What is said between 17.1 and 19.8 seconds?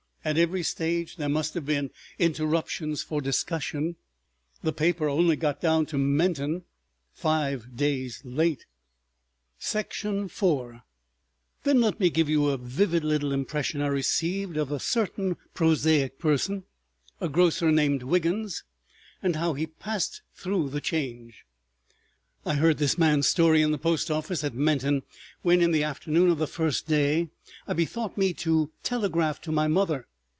a grocer, named Wiggins, and how he